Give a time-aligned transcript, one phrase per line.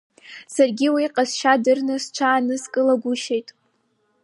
[0.53, 3.47] Саргьы уи иҟазшьа дырны сҽааныскылагәышьеит.